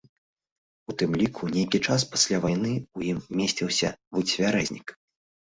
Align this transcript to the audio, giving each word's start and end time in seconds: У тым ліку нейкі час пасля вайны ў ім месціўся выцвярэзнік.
У 0.91 0.95
тым 1.01 1.11
ліку 1.21 1.49
нейкі 1.55 1.81
час 1.87 2.05
пасля 2.15 2.41
вайны 2.47 2.73
ў 2.79 2.99
ім 3.13 3.17
месціўся 3.43 3.93
выцвярэзнік. 4.19 4.87